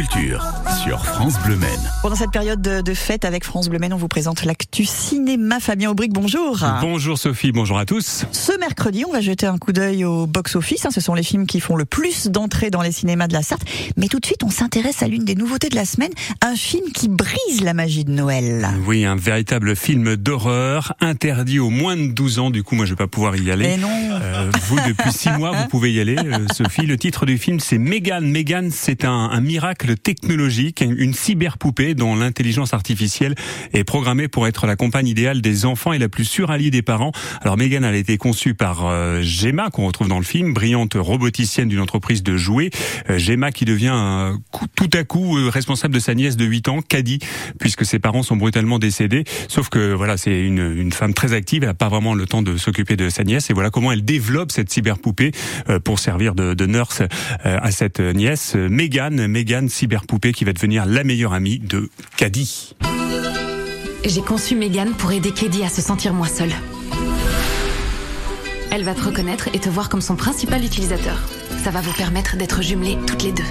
culture 0.00 0.42
sur 0.82 1.04
France 1.04 1.34
Bleu 1.44 1.56
Maine. 1.56 1.68
Pendant 2.00 2.14
cette 2.16 2.30
période 2.30 2.62
de, 2.62 2.80
de 2.80 2.94
fête 2.94 3.26
avec 3.26 3.44
France 3.44 3.68
Bleu 3.68 3.78
Maine, 3.78 3.92
on 3.92 3.98
vous 3.98 4.08
présente 4.08 4.46
l'actu 4.46 4.86
cinéma. 4.86 5.60
Fabien 5.60 5.90
Aubric, 5.90 6.10
bonjour. 6.10 6.58
Bonjour 6.80 7.18
Sophie, 7.18 7.52
bonjour 7.52 7.76
à 7.78 7.84
tous. 7.84 8.24
Ce 8.32 8.58
mercredi, 8.58 9.04
on 9.06 9.12
va 9.12 9.20
jeter 9.20 9.44
un 9.44 9.58
coup 9.58 9.72
d'œil 9.72 10.06
au 10.06 10.26
box-office. 10.26 10.86
hein. 10.86 10.90
Ce 10.90 11.02
sont 11.02 11.12
les 11.12 11.22
films 11.22 11.46
qui 11.46 11.60
font 11.60 11.76
le 11.76 11.84
plus 11.84 12.28
d'entrées 12.28 12.70
dans 12.70 12.80
les 12.80 12.92
cinémas 12.92 13.26
de 13.28 13.34
la 13.34 13.42
Sarthe. 13.42 13.60
Mais 13.98 14.08
tout 14.08 14.20
de 14.20 14.24
suite, 14.24 14.42
on 14.42 14.48
s'intéresse 14.48 15.02
à 15.02 15.06
l'une 15.06 15.26
des 15.26 15.34
nouveautés 15.34 15.68
de 15.68 15.74
la 15.76 15.84
semaine, 15.84 16.12
un 16.40 16.54
film 16.56 16.90
qui 16.94 17.10
brise 17.10 17.60
la 17.62 17.74
magie 17.74 18.04
de 18.06 18.10
Noël. 18.12 18.68
Oui, 18.86 19.04
un 19.04 19.16
véritable 19.16 19.76
film 19.76 20.16
d'horreur, 20.16 20.94
interdit 21.02 21.58
aux 21.58 21.68
moins 21.68 21.98
de 21.98 22.06
12 22.06 22.38
ans. 22.38 22.50
Du 22.50 22.62
coup, 22.62 22.74
moi, 22.74 22.86
je 22.86 22.92
vais 22.92 22.96
pas 22.96 23.06
pouvoir 23.06 23.36
y 23.36 23.50
aller. 23.50 23.66
Mais 23.66 23.76
non. 23.76 23.90
Euh, 24.22 24.50
vous, 24.62 24.76
depuis 24.88 25.12
six 25.12 25.28
mois, 25.32 25.50
vous 25.50 25.68
pouvez 25.68 25.92
y 25.92 26.00
aller, 26.00 26.16
euh, 26.16 26.46
Sophie. 26.56 26.86
Le 26.86 26.96
titre 26.96 27.26
du 27.26 27.36
film, 27.36 27.60
c'est 27.60 27.76
Megan. 27.78 28.24
Megan, 28.26 28.70
c'est 28.72 29.04
un, 29.04 29.10
un 29.30 29.40
miracle 29.42 29.89
technologique, 29.94 30.80
une 30.82 31.14
cyberpoupée 31.14 31.94
dont 31.94 32.16
l'intelligence 32.16 32.74
artificielle 32.74 33.34
est 33.72 33.84
programmée 33.84 34.28
pour 34.28 34.46
être 34.46 34.66
la 34.66 34.76
compagne 34.76 35.08
idéale 35.08 35.40
des 35.40 35.64
enfants 35.66 35.92
et 35.92 35.98
la 35.98 36.08
plus 36.08 36.24
sûre 36.24 36.50
alliée 36.50 36.70
des 36.70 36.82
parents. 36.82 37.12
Alors, 37.42 37.56
Megan, 37.56 37.84
elle 37.84 37.94
a 37.94 37.98
été 37.98 38.18
conçue 38.18 38.54
par 38.54 38.86
euh, 38.86 39.20
Gemma, 39.22 39.70
qu'on 39.70 39.86
retrouve 39.86 40.08
dans 40.08 40.18
le 40.18 40.24
film, 40.24 40.54
brillante 40.54 40.94
roboticienne 40.94 41.68
d'une 41.68 41.80
entreprise 41.80 42.22
de 42.22 42.36
jouets. 42.36 42.70
Euh, 43.08 43.18
Gemma 43.18 43.52
qui 43.52 43.64
devient 43.64 43.94
euh, 43.94 44.32
tout 44.76 44.90
à 44.92 45.04
coup 45.04 45.32
responsable 45.48 45.94
de 45.94 46.00
sa 46.00 46.14
nièce 46.14 46.36
de 46.36 46.44
8 46.44 46.68
ans, 46.68 46.82
Caddy, 46.82 47.18
puisque 47.58 47.84
ses 47.84 47.98
parents 47.98 48.22
sont 48.22 48.36
brutalement 48.36 48.78
décédés. 48.78 49.24
Sauf 49.48 49.68
que 49.68 49.92
voilà, 49.92 50.16
c'est 50.16 50.40
une, 50.40 50.90
femme 50.92 51.14
très 51.14 51.32
active, 51.32 51.62
elle 51.62 51.68
n'a 51.68 51.74
pas 51.74 51.88
vraiment 51.88 52.14
le 52.14 52.26
temps 52.26 52.42
de 52.42 52.56
s'occuper 52.56 52.96
de 52.96 53.08
sa 53.08 53.24
nièce. 53.24 53.50
Et 53.50 53.52
voilà 53.52 53.70
comment 53.70 53.92
elle 53.92 54.04
développe 54.04 54.50
cette 54.50 54.70
cyberpoupée 54.70 55.32
pour 55.84 55.98
servir 55.98 56.34
de, 56.34 56.54
de 56.54 56.66
nurse 56.66 57.02
à 57.44 57.70
cette 57.70 58.00
nièce. 58.00 58.54
Megan, 58.54 59.26
Megan, 59.26 59.68
cyberpoupée 59.80 60.32
qui 60.32 60.44
va 60.44 60.52
devenir 60.52 60.84
la 60.84 61.04
meilleure 61.04 61.32
amie 61.32 61.58
de 61.58 61.88
Caddy. 62.18 62.74
J'ai 64.04 64.20
conçu 64.20 64.54
Megan 64.54 64.92
pour 64.92 65.10
aider 65.10 65.32
Keddy 65.32 65.62
à 65.62 65.70
se 65.70 65.80
sentir 65.80 66.12
moins 66.12 66.28
seule. 66.28 66.52
Elle 68.70 68.84
va 68.84 68.94
te 68.94 69.02
reconnaître 69.02 69.48
et 69.54 69.58
te 69.58 69.70
voir 69.70 69.88
comme 69.88 70.02
son 70.02 70.16
principal 70.16 70.62
utilisateur. 70.62 71.18
Ça 71.64 71.70
va 71.70 71.80
vous 71.80 71.92
permettre 71.94 72.36
d'être 72.36 72.62
jumelées 72.62 72.98
toutes 73.06 73.22
les 73.22 73.32
deux. 73.32 73.42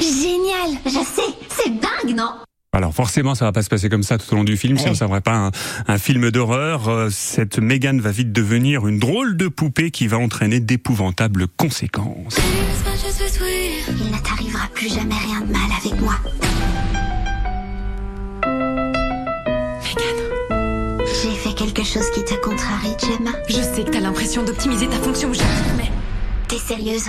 Génial, 0.00 0.78
je 0.84 0.90
sais, 0.90 1.34
c'est 1.48 1.70
dingue, 1.70 2.14
non? 2.14 2.45
Alors 2.76 2.92
forcément, 2.94 3.34
ça 3.34 3.46
va 3.46 3.52
pas 3.52 3.62
se 3.62 3.70
passer 3.70 3.88
comme 3.88 4.02
ça 4.02 4.18
tout 4.18 4.30
au 4.34 4.36
long 4.36 4.44
du 4.44 4.58
film, 4.58 4.76
sinon 4.76 4.92
ça 4.94 5.08
serait 5.08 5.22
pas 5.22 5.34
un, 5.34 5.50
un 5.88 5.96
film 5.96 6.30
d'horreur. 6.30 6.88
Euh, 6.88 7.08
Cette 7.10 7.58
Megan 7.58 8.02
va 8.02 8.10
vite 8.10 8.32
devenir 8.32 8.86
une 8.86 8.98
drôle 8.98 9.38
de 9.38 9.48
poupée 9.48 9.90
qui 9.90 10.06
va 10.08 10.18
entraîner 10.18 10.60
d'épouvantables 10.60 11.46
conséquences. 11.56 12.36
Il 12.38 14.12
ne 14.12 14.18
t'arrivera 14.18 14.68
plus 14.74 14.88
jamais 14.92 15.14
rien 15.14 15.40
de 15.40 15.50
mal 15.52 15.70
avec 15.82 15.98
moi. 16.02 16.16
Megan, 19.82 20.98
J'ai 21.22 21.34
fait 21.34 21.54
quelque 21.54 21.82
chose 21.82 22.04
qui 22.14 22.24
te 22.24 22.34
contrarie, 22.34 22.94
Gemma. 23.00 23.30
je 23.48 23.54
sais 23.54 23.84
que 23.84 23.90
t'as 23.90 24.00
l'impression 24.00 24.42
d'optimiser 24.42 24.86
ta 24.86 24.96
fonction 24.98 25.30
mais 25.78 25.90
T'es 26.48 26.58
sérieuse 26.58 27.06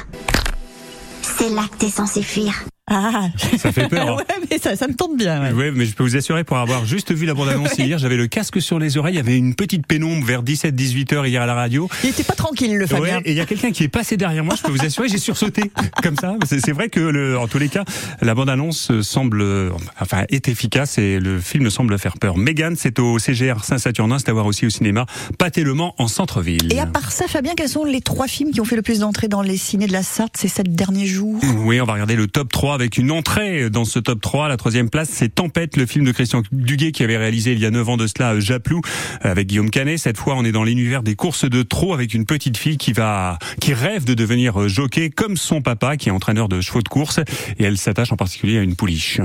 C'est 1.22 1.50
là 1.50 1.64
que 1.70 1.78
t'es 1.78 1.90
censé 1.92 2.24
fuir. 2.24 2.54
Ah, 2.90 3.28
Ça 3.58 3.74
fait 3.74 3.90
peur. 3.90 4.08
hein. 4.12 4.16
ouais, 4.16 4.48
mais 4.50 4.58
ça, 4.60 4.78
ça 4.78 4.88
me 4.88 4.94
tente 4.94 5.18
bien. 5.18 5.42
ouais. 5.42 5.52
Ouais, 5.52 5.72
mais 5.72 5.86
je 5.86 5.94
peux 5.94 6.04
vous 6.04 6.16
assurer, 6.16 6.46
pour 6.46 6.58
avoir 6.58 6.86
juste 6.86 7.14
vu 7.14 7.26
la 7.26 7.34
bande-annonce 7.34 7.74
hier, 7.78 7.98
j'avais 7.98 8.16
le 8.16 8.28
casque 8.28 8.62
sur 8.62 8.80
les 8.80 8.98
oreilles, 8.98 9.16
il 9.16 9.18
y 9.18 9.20
avait 9.20 9.38
une 9.38 9.56
petite 9.56 9.86
pénombre 9.86 10.26
vers 10.26 10.42
17-18 10.42 11.14
heures 11.14 11.26
hier 11.26 11.42
à 11.42 11.46
la 11.46 11.54
radio. 11.54 11.90
Il 12.04 12.10
était 12.12 12.24
pas 12.24 12.36
tranquille, 12.36 12.78
le 12.78 12.88
Fabien. 12.88 13.18
Ouais, 13.18 13.22
et 13.26 13.32
il 13.32 13.38
y 13.38 13.42
a 13.42 13.46
quelqu'un 13.46 13.72
qui 13.72 13.84
est 13.84 13.90
passé 13.90 14.16
derrière 14.16 14.46
moi, 14.46 14.56
je 14.56 14.64
peux 14.64 14.72
vous 14.72 14.86
assurer, 14.86 15.10
j'ai 15.10 15.18
sursauté 15.18 15.64
comme 16.04 16.16
ça. 16.16 16.36
C'est 16.46 16.72
vrai 16.72 16.88
que, 16.88 17.02
le, 17.02 17.38
en 17.38 17.48
tous 17.48 17.60
les 17.60 17.68
cas, 17.68 17.84
la 18.22 18.34
bande-annonce 18.34 19.02
semble, 19.02 19.42
euh, 19.42 19.70
enfin, 20.00 20.24
est 20.30 20.48
efficace 20.48 20.98
et 20.98 21.20
le 21.20 21.42
film 21.42 21.70
semble 21.70 22.00
faire 22.00 22.18
peur. 22.18 22.38
Megan, 22.38 22.76
c'est 22.78 23.00
au 23.00 23.20
CGR 23.20 23.66
Saint-Saturnin, 23.66 24.18
c'est 24.20 24.30
à 24.30 24.34
voir 24.34 24.46
aussi 24.46 24.66
au 24.66 24.70
cinéma, 24.70 25.06
Pâté 25.38 25.64
Le 25.64 25.74
Mans 25.74 25.94
en 25.98 26.08
centre-ville. 26.08 26.72
Et 26.74 26.80
à 26.80 26.86
part 26.86 27.12
ça, 27.12 27.28
Fabien, 27.28 27.54
quels 27.58 27.68
sont 27.68 27.84
les 27.84 28.00
trois 28.02 28.28
films 28.28 28.52
qui 28.52 28.62
ont 28.62 28.66
fait 28.66 28.78
le 28.78 28.82
plus 28.82 29.00
d'entrées 29.00 29.28
dans 29.28 29.42
les 29.42 29.58
ciné 29.58 29.88
de 29.88 29.92
la 29.94 30.04
Sarthe 30.04 30.38
ces 30.38 30.48
sept 30.48 30.74
derniers 30.74 31.06
jours? 31.06 31.42
Oui, 31.66 31.82
on 31.82 31.86
va 31.86 31.94
regarder 31.94 32.16
le 32.16 32.28
top 32.28 32.50
3 32.50 32.77
avec 32.78 33.00
une 33.00 33.10
entrée 33.12 33.72
dans 33.72 33.86
ce 33.86 33.98
top 33.98 34.22
3. 34.22 34.50
La 34.50 34.56
troisième 34.56 34.88
place, 34.88 35.10
c'est 35.12 35.34
Tempête, 35.34 35.78
le 35.78 35.88
film 35.88 36.06
de 36.06 36.12
Christian 36.12 36.44
Duguay 36.52 36.92
qui 36.92 37.04
avait 37.04 37.18
réalisé 37.18 37.54
il 37.54 37.60
y 37.60 37.66
a 37.66 37.72
9 37.72 37.90
ans 37.90 37.98
de 37.98 38.06
cela 38.06 38.34
euh, 38.34 38.40
Japlou 38.40 38.82
avec 39.22 39.48
Guillaume 39.48 39.72
Canet. 39.72 39.98
Cette 39.98 40.18
fois, 40.18 40.36
on 40.38 40.46
est 40.46 40.52
dans 40.52 40.64
l'univers 40.64 41.02
des 41.02 41.16
courses 41.16 41.50
de 41.50 41.64
trot 41.64 41.96
avec 41.96 42.14
une 42.14 42.26
petite 42.26 42.56
fille 42.56 42.78
qui 42.78 42.94
va, 42.94 43.40
qui 43.60 43.74
rêve 43.74 44.06
de 44.06 44.14
devenir 44.14 44.62
euh, 44.62 44.68
jockey 44.68 45.10
comme 45.10 45.38
son 45.38 45.64
papa 45.64 45.98
qui 45.98 46.10
est 46.10 46.12
entraîneur 46.12 46.50
de 46.50 46.62
chevaux 46.62 46.84
de 46.84 46.88
course 46.88 47.20
et 47.58 47.64
elle 47.64 47.80
s'attache 47.80 48.12
en 48.12 48.16
particulier 48.16 48.60
à 48.60 48.62
une 48.62 48.76
pouliche. 48.76 49.20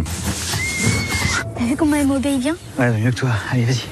T'as 1.54 1.64
vu 1.66 1.76
comment 1.76 1.96
elle 1.96 2.06
m'obéit 2.06 2.40
bien? 2.40 2.56
Ouais, 2.78 2.90
mieux 2.98 3.10
que 3.10 3.16
toi. 3.16 3.32
Allez, 3.50 3.64
vas-y. 3.64 3.82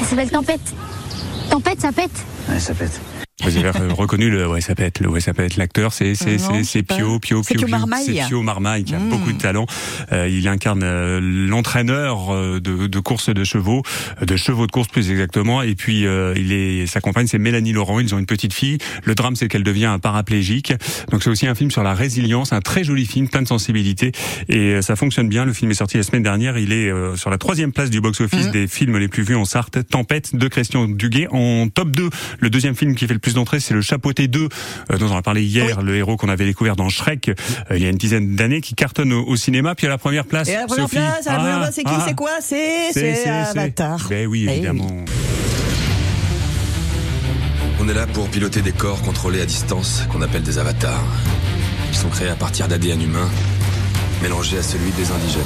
Elle 0.00 0.06
s'appelle 0.06 0.30
Tempête. 0.30 0.74
Tempête, 1.50 1.80
ça 1.82 1.92
pète? 1.92 2.24
Ouais, 2.48 2.58
ça 2.58 2.72
pète. 2.72 2.98
Vous 3.42 3.56
avez 3.56 3.66
euh, 3.68 3.92
reconnu 3.92 4.30
le 4.30 4.46
ouais 4.48 4.60
ça 4.60 4.74
peut 4.74 4.82
être 4.82 5.00
le 5.00 5.08
ouais 5.08 5.20
ça 5.20 5.34
peut 5.34 5.42
être 5.42 5.56
l'acteur. 5.56 5.92
C'est 5.92 6.14
c'est 6.14 6.36
Non, 6.36 6.54
c'est 6.54 6.64
c'est. 6.64 6.82
Pio 6.82 7.18
Pio 7.18 7.42
C'est 7.42 7.54
Pio 7.54 7.66
Pio 7.66 7.68
Marmaille. 7.68 8.04
c'est 8.04 8.28
Pio 8.28 8.42
Marmaille 8.42 8.84
qui 8.84 8.94
a 8.94 8.98
Mm. 8.98 9.08
beaucoup 9.08 9.32
de 9.32 9.38
talent. 9.38 9.66
Euh, 10.12 10.28
il 10.28 10.46
incarne 10.48 10.82
euh, 10.84 11.20
l'entraîneur 11.22 12.32
euh, 12.34 12.60
de, 12.60 12.86
de 12.86 12.98
course 13.00 13.28
de 13.28 13.44
chevaux 13.44 13.82
euh, 14.20 14.26
de 14.26 14.36
chevaux 14.36 14.66
de 14.66 14.72
course 14.72 14.88
plus 14.88 15.10
exactement. 15.10 15.62
Et 15.62 15.74
puis 15.74 16.06
euh, 16.06 16.34
il 16.36 16.52
est 16.52 16.86
sa 16.86 17.00
compagne 17.00 17.26
c'est 17.26 17.38
Mélanie 17.38 17.72
Laurent. 17.72 18.00
Ils 18.00 18.14
ont 18.14 18.18
une 18.18 18.26
petite 18.26 18.52
fille. 18.52 18.78
Le 19.04 19.14
drame 19.14 19.36
c'est 19.36 19.48
qu'elle 19.48 19.62
devient 19.64 19.86
un 19.86 19.98
paraplégique. 19.98 20.72
Donc 21.10 21.22
c'est 21.22 21.30
aussi 21.30 21.46
un 21.46 21.54
film 21.54 21.70
sur 21.70 21.82
la 21.82 21.94
résilience 21.94 22.52
un 22.52 22.60
très 22.60 22.84
joli 22.84 23.06
film 23.06 23.28
plein 23.28 23.42
de 23.42 23.48
sensibilité. 23.48 24.12
Et 24.48 24.74
euh, 24.74 24.82
ça 24.82 24.96
fonctionne 24.96 25.28
bien. 25.28 25.44
Le 25.44 25.52
film 25.52 25.70
est 25.70 25.74
sorti 25.74 25.96
la 25.96 26.02
semaine 26.02 26.22
dernière. 26.22 26.58
Il 26.58 26.72
est 26.72 26.88
euh, 26.90 27.16
sur 27.16 27.30
la 27.30 27.38
troisième 27.38 27.72
place 27.72 27.90
du 27.90 28.00
box 28.00 28.20
office 28.20 28.50
des 28.50 28.66
films 28.66 28.98
les 28.98 29.08
plus 29.08 29.22
vus 29.22 29.34
en 29.36 29.44
Sarthe. 29.44 29.78
Tempête 29.88 30.34
de 30.36 30.48
Christian 30.48 30.86
Duguay 30.88 31.26
en 31.30 31.68
top 31.68 31.90
2 31.90 32.08
le 32.40 32.50
deuxième 32.50 32.74
film 32.74 32.94
qui 32.94 33.06
fait 33.06 33.14
le 33.14 33.18
plus 33.18 33.31
d'entrées 33.34 33.60
c'est 33.60 33.74
le 33.74 33.80
Chapeauté 33.82 34.28
2 34.28 34.48
euh, 34.92 34.98
dont 34.98 35.10
on 35.10 35.16
a 35.16 35.22
parlé 35.22 35.42
hier 35.42 35.82
le 35.82 35.96
héros 35.96 36.16
qu'on 36.16 36.28
avait 36.28 36.44
découvert 36.44 36.76
dans 36.76 36.88
Shrek 36.88 37.28
euh, 37.28 37.34
il 37.76 37.82
y 37.82 37.86
a 37.86 37.90
une 37.90 37.96
dizaine 37.96 38.34
d'années 38.36 38.60
qui 38.60 38.74
cartonne 38.74 39.12
au, 39.12 39.24
au 39.26 39.36
cinéma 39.36 39.74
puis 39.74 39.86
à 39.86 39.90
la 39.90 39.98
première 39.98 40.24
place 40.26 40.48
Et 40.48 40.54
à 40.56 40.60
la 40.62 40.66
première 40.66 40.84
Sophie. 40.84 40.96
place, 40.96 41.26
à 41.26 41.32
la 41.32 41.38
première 41.38 41.56
Ah, 41.56 41.60
place, 41.60 41.74
c'est 41.74 41.84
qui, 41.84 41.90
ah, 41.94 42.04
c'est 42.06 42.14
quoi 42.14 42.30
C'est 42.40 43.28
Avatar. 43.28 44.06
ben 44.08 44.26
oui 44.26 44.46
Eh 44.48 44.52
évidemment 44.52 44.86
On 47.80 47.88
est 47.88 47.94
là 47.94 48.06
pour 48.06 48.28
piloter 48.28 48.62
des 48.62 48.72
corps 48.72 49.02
contrôlés 49.02 49.40
à 49.40 49.46
distance 49.46 50.02
qu'on 50.10 50.22
appelle 50.22 50.42
des 50.42 50.58
avatars. 50.58 51.02
Ils 51.90 51.96
sont 51.96 52.08
créés 52.08 52.28
à 52.28 52.36
partir 52.36 52.68
d'ADN 52.68 53.02
humain, 53.02 53.28
mélangé 54.22 54.56
à 54.58 54.62
celui 54.62 54.90
des 54.92 55.10
indigènes. 55.10 55.40